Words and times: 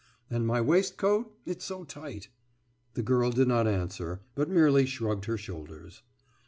«»And 0.31 0.47
my 0.47 0.59
waistcoat? 0.61 1.31
It's 1.45 1.63
so 1.63 1.83
tight.« 1.83 2.29
The 2.95 3.03
girl 3.03 3.29
did 3.29 3.47
not 3.47 3.67
answer, 3.67 4.21
but 4.33 4.49
merely 4.49 4.87
shrugged 4.87 5.25
her 5.25 5.37
shoulders. 5.37 6.01